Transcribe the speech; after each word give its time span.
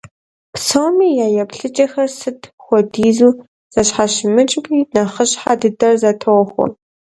Псоми 0.53 1.09
я 1.25 1.27
еплъыкӀэхэр, 1.41 2.09
сыт 2.17 2.39
хуэдизу 2.63 3.37
зэщхьэщымыкӀми, 3.73 4.79
нэхъыщхьэ 4.93 5.53
дыдэр 5.59 5.93
зэтохуэ. 6.01 6.65